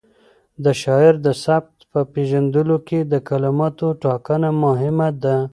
[0.63, 5.37] د شاعر د سبک په پېژندلو کې د کلماتو ټاکنه مهمه ده.